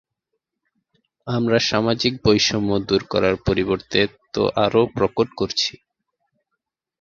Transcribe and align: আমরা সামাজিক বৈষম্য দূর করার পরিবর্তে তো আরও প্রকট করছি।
আমরা 1.27 1.57
সামাজিক 1.69 2.13
বৈষম্য 2.25 2.69
দূর 2.89 3.01
করার 3.11 3.35
পরিবর্তে 3.47 3.99
তো 4.33 4.43
আরও 4.65 4.81
প্রকট 4.95 5.27
করছি। 5.37 5.73